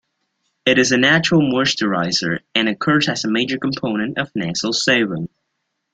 [0.65, 5.27] It is a natural moisturizer, and occurs as a major component of nasal sebum.